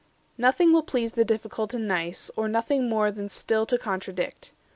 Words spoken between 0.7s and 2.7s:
will please the difficult and nice, Or